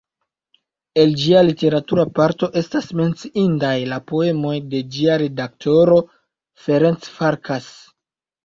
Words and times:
El 1.01 1.11
ĝia 1.23 1.43
literatura 1.47 2.05
parto 2.19 2.49
estas 2.63 2.89
menciindaj 3.01 3.75
la 3.93 3.99
poemoj 4.13 4.57
de 4.73 4.81
ĝia 4.97 5.21
redaktoro, 5.25 5.99
Ferenc 6.65 7.09
Farkas. 7.21 7.71